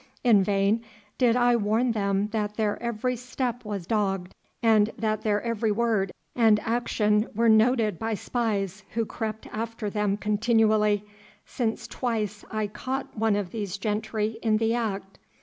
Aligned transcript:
In 0.23 0.43
vain 0.43 0.83
did 1.19 1.35
I 1.35 1.55
warn 1.55 1.91
them 1.91 2.29
that 2.29 2.55
their 2.55 2.81
every 2.81 3.15
step 3.15 3.63
was 3.63 3.85
dogged, 3.85 4.33
and 4.63 4.89
that 4.97 5.21
their 5.21 5.43
every 5.43 5.71
word 5.71 6.11
and 6.35 6.59
action 6.61 7.27
were 7.35 7.47
noted 7.47 7.99
by 7.99 8.15
spies 8.15 8.83
who 8.95 9.05
crept 9.05 9.45
after 9.53 9.91
them 9.91 10.17
continually, 10.17 11.05
since 11.45 11.87
twice 11.87 12.43
I 12.49 12.65
caught 12.65 13.15
one 13.15 13.35
of 13.35 13.51
these 13.51 13.77
gentry 13.77 14.39
in 14.41 14.57
the 14.57 14.73
act. 14.73 15.19